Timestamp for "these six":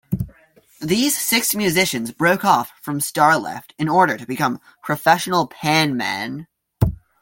0.79-1.53